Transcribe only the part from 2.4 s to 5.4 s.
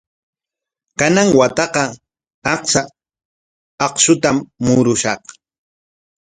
achka akshutam murushaq.